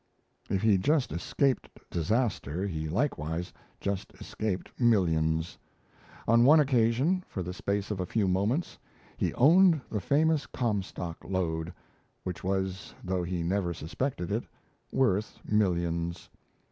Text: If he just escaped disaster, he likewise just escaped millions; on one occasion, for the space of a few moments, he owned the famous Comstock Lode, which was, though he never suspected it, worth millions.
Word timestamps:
If 0.49 0.63
he 0.63 0.79
just 0.79 1.11
escaped 1.11 1.69
disaster, 1.91 2.65
he 2.65 2.89
likewise 2.89 3.53
just 3.79 4.13
escaped 4.19 4.71
millions; 4.79 5.59
on 6.27 6.43
one 6.43 6.59
occasion, 6.59 7.23
for 7.27 7.43
the 7.43 7.53
space 7.53 7.91
of 7.91 7.99
a 7.99 8.07
few 8.07 8.27
moments, 8.27 8.79
he 9.15 9.31
owned 9.35 9.79
the 9.91 10.01
famous 10.01 10.47
Comstock 10.47 11.17
Lode, 11.23 11.71
which 12.23 12.43
was, 12.43 12.95
though 13.03 13.21
he 13.21 13.43
never 13.43 13.75
suspected 13.75 14.31
it, 14.31 14.45
worth 14.91 15.37
millions. 15.45 16.31